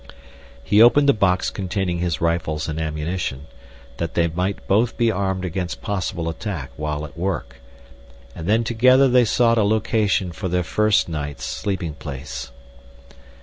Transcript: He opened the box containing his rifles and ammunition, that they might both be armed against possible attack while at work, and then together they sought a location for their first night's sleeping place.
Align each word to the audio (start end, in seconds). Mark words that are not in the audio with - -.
He 0.63 0.81
opened 0.81 1.07
the 1.07 1.13
box 1.13 1.51
containing 1.51 1.99
his 1.99 2.19
rifles 2.21 2.67
and 2.67 2.79
ammunition, 2.81 3.45
that 3.97 4.15
they 4.15 4.25
might 4.27 4.65
both 4.67 4.97
be 4.97 5.11
armed 5.11 5.45
against 5.45 5.83
possible 5.83 6.27
attack 6.27 6.71
while 6.75 7.05
at 7.05 7.15
work, 7.15 7.57
and 8.35 8.47
then 8.47 8.63
together 8.63 9.07
they 9.07 9.25
sought 9.25 9.59
a 9.59 9.63
location 9.63 10.31
for 10.31 10.47
their 10.49 10.63
first 10.63 11.07
night's 11.07 11.43
sleeping 11.43 11.93
place. 11.93 12.51